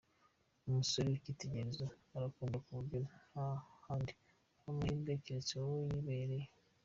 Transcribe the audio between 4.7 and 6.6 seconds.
amahirwe keretse wowe yihebeye.